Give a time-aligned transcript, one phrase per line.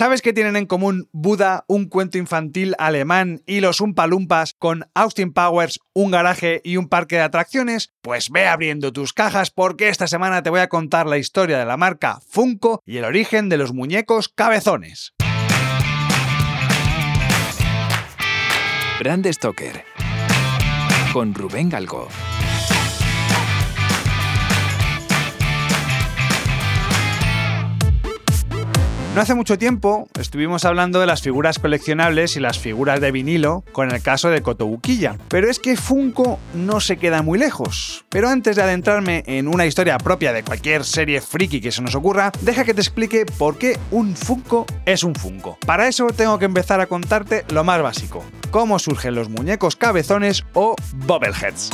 [0.00, 5.34] ¿Sabes qué tienen en común Buda, un cuento infantil alemán y los Umpalumpas con Austin
[5.34, 7.92] Powers, un garaje y un parque de atracciones?
[8.00, 11.66] Pues ve abriendo tus cajas porque esta semana te voy a contar la historia de
[11.66, 15.12] la marca Funko y el origen de los muñecos cabezones.
[19.00, 19.84] Brand Stoker
[21.12, 22.08] con Rubén Galgo.
[29.12, 33.64] No hace mucho tiempo estuvimos hablando de las figuras coleccionables y las figuras de vinilo
[33.72, 38.04] con el caso de Kotobukiya, pero es que Funko no se queda muy lejos.
[38.08, 41.96] Pero antes de adentrarme en una historia propia de cualquier serie friki que se nos
[41.96, 45.58] ocurra, deja que te explique por qué un Funko es un Funko.
[45.66, 50.44] Para eso tengo que empezar a contarte lo más básico, cómo surgen los muñecos cabezones
[50.54, 51.70] o bobbleheads.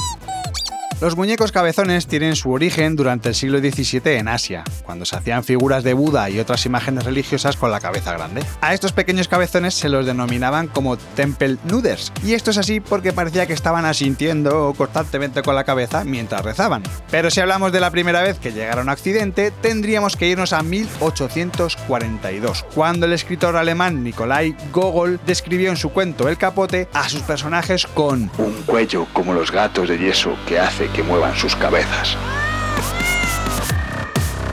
[0.98, 5.44] Los muñecos cabezones tienen su origen durante el siglo XVII en Asia, cuando se hacían
[5.44, 8.42] figuras de Buda y otras imágenes religiosas con la cabeza grande.
[8.62, 13.12] A estos pequeños cabezones se los denominaban como temple nuders, y esto es así porque
[13.12, 16.82] parecía que estaban asintiendo constantemente con la cabeza mientras rezaban.
[17.10, 20.62] Pero si hablamos de la primera vez que llegaron a Occidente, tendríamos que irnos a
[20.62, 27.20] 1842, cuando el escritor alemán Nikolai Gogol describió en su cuento El capote a sus
[27.20, 32.16] personajes con un cuello como los gatos de yeso que hace que muevan sus cabezas.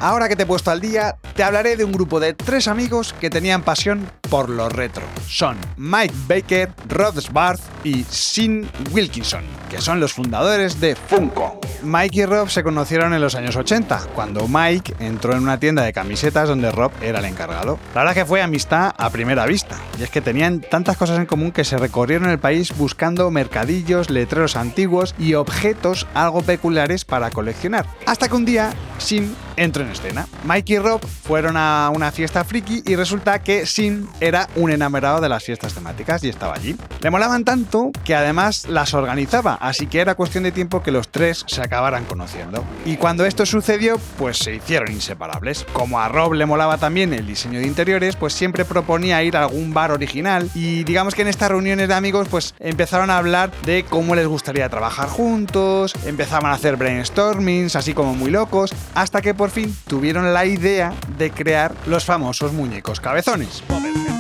[0.04, 3.16] Ahora que te he puesto al día, te hablaré de un grupo de tres amigos
[3.22, 5.06] que tenían pasión por lo retro.
[5.30, 11.62] Son Mike Baker, Rod Sbarth y Sin Wilkinson, que son los fundadores de Funko.
[11.84, 15.84] Mike y Rob se conocieron en los años 80, cuando Mike entró en una tienda
[15.84, 17.78] de camisetas donde Rob era el encargado.
[17.94, 21.26] La verdad que fue amistad a primera vista, y es que tenían tantas cosas en
[21.26, 27.32] común que se recorrieron el país buscando mercadillos, letreros antiguos y objetos algo peculiares para
[27.32, 27.86] coleccionar.
[28.06, 30.28] Hasta que un día, Sin entró en escena.
[30.44, 35.22] Mike y Rob fueron a una fiesta friki y resulta que Sin era un enamorado
[35.22, 36.76] de las fiestas temáticas y estaba allí.
[37.02, 41.10] Le molaban tanto que además las organizaba, así que era cuestión de tiempo que los
[41.10, 42.64] tres se acabaran conociendo.
[42.86, 45.66] Y cuando esto sucedió, pues se hicieron inseparables.
[45.74, 49.44] Como a Rob le molaba también el diseño de interiores, pues siempre proponía ir a
[49.44, 53.52] algún bar original y digamos que en estas reuniones de amigos pues empezaron a hablar
[53.66, 59.22] de cómo les gustaría trabajar juntos, empezaban a hacer brainstormings así como muy locos, hasta
[59.22, 63.62] que por fin tuvieron la idea de crear los famosos muñecos cabezones.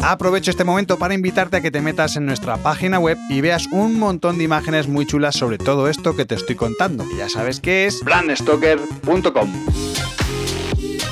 [0.01, 3.67] Aprovecho este momento para invitarte a que te metas en nuestra página web y veas
[3.71, 7.05] un montón de imágenes muy chulas sobre todo esto que te estoy contando.
[7.17, 9.49] Ya sabes que es brandstoker.com.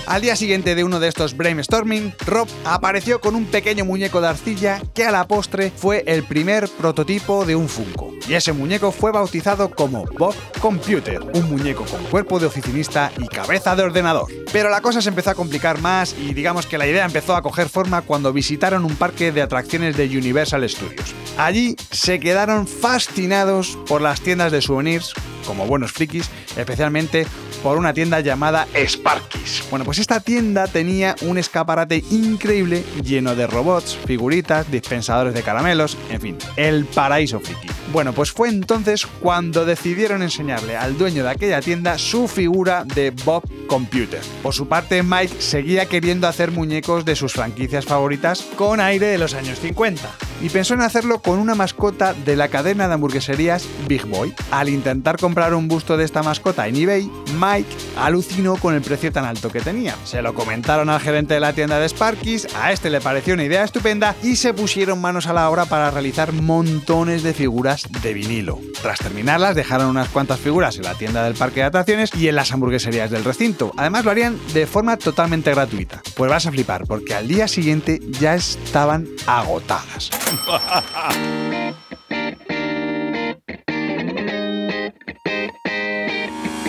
[0.08, 4.28] Al día siguiente de uno de estos brainstorming, Rob apareció con un pequeño muñeco de
[4.28, 8.11] arcilla que a la postre fue el primer prototipo de un Funko.
[8.32, 13.28] Y ese muñeco fue bautizado como Bob Computer, un muñeco con cuerpo de oficinista y
[13.28, 14.32] cabeza de ordenador.
[14.54, 17.42] Pero la cosa se empezó a complicar más y digamos que la idea empezó a
[17.42, 21.14] coger forma cuando visitaron un parque de atracciones de Universal Studios.
[21.38, 25.14] Allí se quedaron fascinados por las tiendas de souvenirs,
[25.46, 27.28] como buenos frikis, especialmente
[27.62, 29.66] por una tienda llamada Sparkis.
[29.70, 35.98] Bueno, pues esta tienda tenía un escaparate increíble lleno de robots, figuritas, dispensadores de caramelos,
[36.10, 37.81] en fin, el paraíso friki.
[37.92, 43.12] Bueno, pues fue entonces cuando decidieron enseñarle al dueño de aquella tienda su figura de
[43.12, 44.22] Bob Computer.
[44.42, 49.18] Por su parte, Mike seguía queriendo hacer muñecos de sus franquicias favoritas con aire de
[49.18, 53.68] los años 50 y pensó en hacerlo con una mascota de la cadena de hamburgueserías
[53.88, 54.34] Big Boy.
[54.52, 57.10] Al intentar comprar un busto de esta mascota en eBay,
[57.40, 59.96] Mike alucinó con el precio tan alto que tenía.
[60.04, 63.44] Se lo comentaron al gerente de la tienda de Sparkis, a este le pareció una
[63.44, 68.14] idea estupenda y se pusieron manos a la obra para realizar montones de figuras de
[68.14, 68.60] vinilo.
[68.82, 72.36] Tras terminarlas, dejaron unas cuantas figuras en la tienda del parque de atracciones y en
[72.36, 73.72] las hamburgueserías del recinto.
[73.78, 76.02] Además, lo harían de forma totalmente gratuita.
[76.22, 80.12] Pues vas a flipar, porque al día siguiente ya estaban agotadas.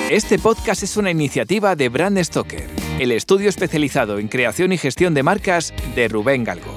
[0.09, 2.67] Este podcast es una iniciativa de Brand Stoker,
[2.99, 6.75] el estudio especializado en creación y gestión de marcas de Rubén Galgo.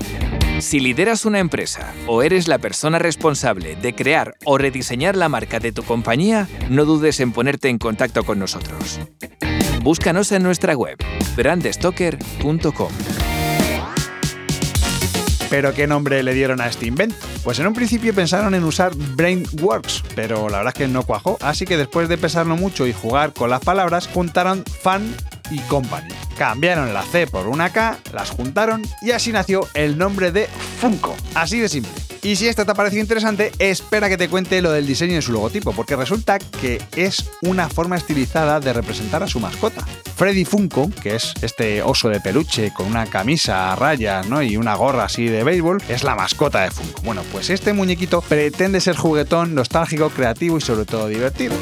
[0.59, 5.61] Si lideras una empresa o eres la persona responsable de crear o rediseñar la marca
[5.61, 8.99] de tu compañía, no dudes en ponerte en contacto con nosotros.
[9.85, 10.97] Búscanos en nuestra web,
[11.37, 12.91] brandstoker.com.
[15.51, 17.15] ¿Pero qué nombre le dieron a este invento?
[17.43, 21.37] Pues en un principio pensaron en usar Brainworks, pero la verdad es que no cuajó,
[21.39, 25.15] así que después de pesarlo mucho y jugar con las palabras, juntaron Fun
[25.51, 26.09] y Company.
[26.37, 30.47] Cambiaron la C por una K, las juntaron y así nació el nombre de
[30.79, 31.15] Funko.
[31.33, 31.91] Así de simple.
[32.25, 35.21] Y si esto te ha parecido interesante, espera que te cuente lo del diseño de
[35.21, 39.85] su logotipo, porque resulta que es una forma estilizada de representar a su mascota.
[40.15, 44.41] Freddy Funko, que es este oso de peluche con una camisa a rayas ¿no?
[44.41, 47.03] y una gorra así de béisbol, es la mascota de Funko.
[47.03, 51.53] Bueno, pues este muñequito pretende ser juguetón, nostálgico, creativo y sobre todo divertido.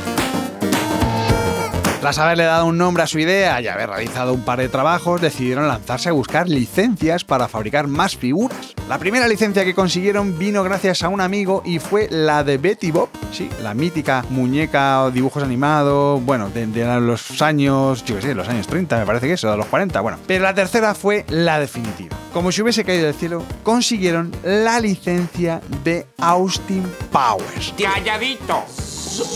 [2.03, 5.21] Tras haberle dado un nombre a su idea y haber realizado un par de trabajos,
[5.21, 8.75] decidieron lanzarse a buscar licencias para fabricar más figuras.
[8.89, 12.91] La primera licencia que consiguieron vino gracias a un amigo y fue la de Betty
[12.91, 16.67] Bob, sí, la mítica muñeca o dibujos animados, bueno, de,
[16.99, 20.01] los años, yo qué sé, los años 30, me parece que eso, de los 40,
[20.01, 20.17] bueno.
[20.27, 22.17] Pero la tercera fue la definitiva.
[22.33, 26.83] Como si hubiese caído del cielo, consiguieron la licencia de Austin
[27.13, 27.73] Powers.
[27.77, 28.65] ¡Te halladito!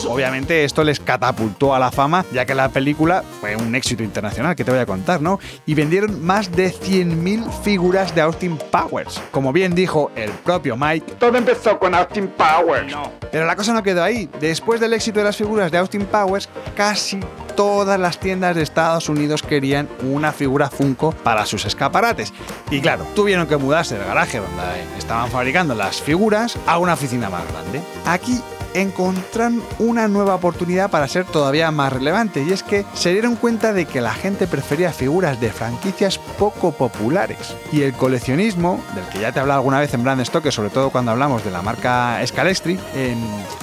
[0.08, 4.56] Obviamente esto les catapultó a la fama, ya que la película fue un éxito internacional,
[4.56, 5.40] que te voy a contar, ¿no?
[5.66, 9.22] Y vendieron más de 100.000 figuras de Austin Powers.
[9.32, 12.94] Como bien dijo el propio Mike, todo empezó con Austin Powers.
[13.32, 14.30] Pero la cosa no quedó ahí.
[14.40, 17.20] Después del éxito de las figuras de Austin Powers, casi
[17.56, 22.32] todas las tiendas de Estados Unidos querían una figura Funko para sus escaparates.
[22.70, 27.30] Y claro, tuvieron que mudarse del garaje donde estaban fabricando las figuras a una oficina
[27.30, 27.82] más grande.
[28.06, 28.40] Aquí
[28.82, 33.74] encontraron una nueva oportunidad para ser todavía más relevante y es que se dieron cuenta
[33.74, 39.20] de que la gente prefería figuras de franquicias poco populares y el coleccionismo, del que
[39.20, 41.62] ya te he hablado alguna vez en Brand Stock, sobre todo cuando hablamos de la
[41.62, 42.80] marca Scalestri,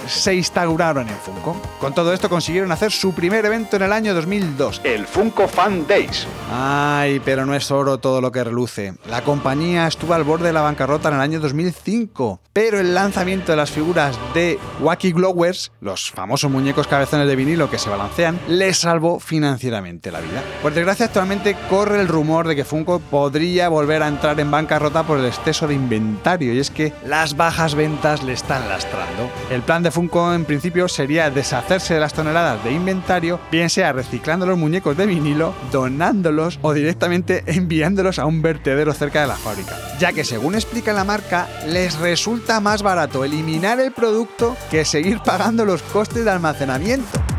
[0.06, 1.56] se instauraron en Funko.
[1.80, 5.86] Con todo esto consiguieron hacer su primer evento en el año 2002, el Funko Fan
[5.86, 6.26] Days.
[6.52, 8.94] Ay, pero no es oro todo lo que reluce.
[9.08, 13.52] La compañía estuvo al borde de la bancarrota en el año 2005, pero el lanzamiento
[13.52, 18.38] de las figuras de Wacky Glowers, los famosos muñecos cabezones de vinilo que se balancean,
[18.48, 20.42] les salvó financieramente la vida.
[20.62, 25.02] Por desgracia, actualmente corre el rumor de que Funko podría volver a entrar en bancarrota
[25.02, 29.30] por el exceso de inventario, y es que las bajas ventas le están lastrando.
[29.50, 33.92] El plan de Funko, en principio, sería deshacerse de las toneladas de inventario, bien sea
[33.92, 39.36] reciclando los muñecos de vinilo, donándolos o directamente enviándolos a un vertedero cerca de la
[39.36, 44.84] fábrica, ya que según explica la marca, les resulta más barato eliminar el producto que
[44.94, 47.33] seguir pagando los costes de almacenamiento.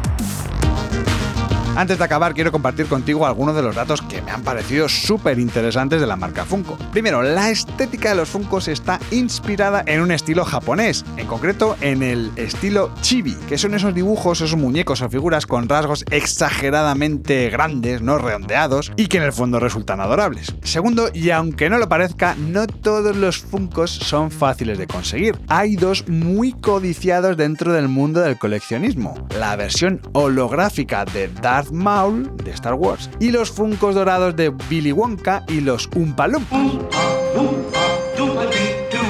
[1.78, 5.40] Antes de acabar, quiero compartir contigo algunos de los datos que me han parecido súper
[5.40, 6.78] interesantes de la marca Funko.
[6.94, 12.02] Primero, la estética de los Funkos está inspirada en un estilo japonés, en concreto en
[12.02, 18.02] el estilo chibi, que son esos dibujos, esos muñecos o figuras con rasgos exageradamente grandes,
[18.02, 20.56] no redondeados, y que en el fondo resultan adorables.
[20.64, 25.38] Segundo, y aunque no lo parezca, no todos los Funkos son fáciles de conseguir.
[25.50, 29.28] Hay dos muy codiciados dentro del mundo del coleccionismo.
[29.38, 34.92] La versión holográfica de Darth Maul de Star Wars y los Funcos dorados de Billy
[34.92, 36.28] Wonka y los Oompa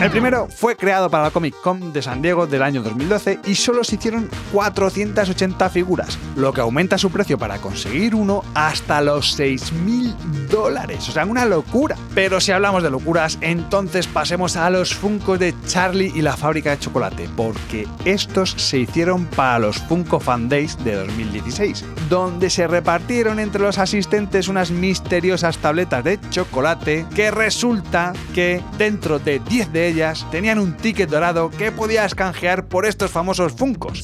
[0.02, 3.56] el primero fue creado para la Comic Con de San Diego del año 2012 y
[3.56, 9.40] solo se hicieron 480 figuras, lo que aumenta su precio para conseguir uno hasta los
[9.40, 10.14] 6.000
[10.50, 11.08] dólares.
[11.10, 11.96] O sea, una locura.
[12.14, 16.72] Pero si hablamos de locuras, entonces pasemos a los Funko de Charlie y la fábrica
[16.72, 22.68] de chocolate, porque estos se hicieron para los Funko Fan Days de 2016, donde se
[22.68, 29.74] repartieron entre los asistentes unas misteriosas tabletas de chocolate que resulta que dentro de 10
[29.74, 34.04] de ellas tenían un ticket dorado que podías canjear por estos famosos Funcos.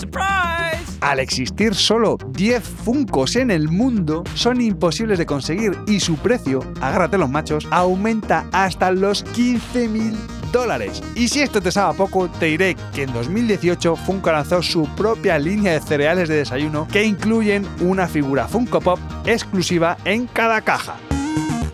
[1.01, 6.59] Al existir solo 10 Funcos en el mundo, son imposibles de conseguir y su precio,
[6.79, 10.13] agárrate los machos, aumenta hasta los 15.000
[10.51, 11.01] dólares.
[11.15, 15.39] Y si esto te sabe poco, te diré que en 2018 Funko lanzó su propia
[15.39, 20.95] línea de cereales de desayuno que incluyen una figura Funko Pop exclusiva en cada caja.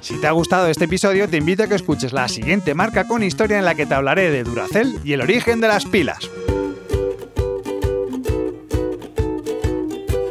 [0.01, 3.24] Si te ha gustado este episodio, te invito a que escuches la siguiente marca con
[3.24, 6.30] historia en la que te hablaré de Duracell y el origen de las pilas.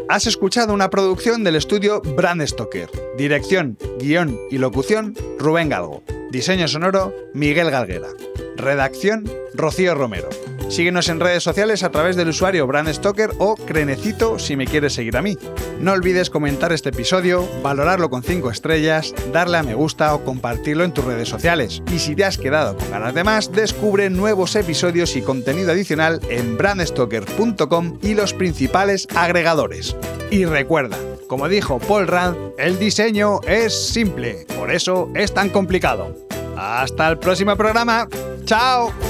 [0.08, 2.88] Has escuchado una producción del estudio Brand Stoker.
[3.18, 6.02] Dirección, guion y locución, Rubén Galgo.
[6.30, 8.08] Diseño sonoro, Miguel Galguera.
[8.56, 10.28] Redacción, Rocío Romero.
[10.68, 14.94] Síguenos en redes sociales a través del usuario Brand Stoker o Crenecito si me quieres
[14.94, 15.38] seguir a mí.
[15.80, 20.84] No olvides comentar este episodio, valorarlo con 5 estrellas, darle a me gusta o compartirlo
[20.84, 21.82] en tus redes sociales.
[21.92, 26.20] Y si te has quedado con ganas de más, descubre nuevos episodios y contenido adicional
[26.28, 29.96] en brandstoker.com y los principales agregadores.
[30.30, 36.16] Y recuerda, como dijo Paul Rand, el diseño es simple, por eso es tan complicado.
[36.56, 38.08] Hasta el próximo programa.
[38.44, 39.05] ¡Chao!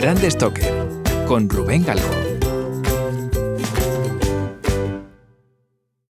[0.00, 0.72] Brand Stoker
[1.28, 2.29] con Rubén Galgo.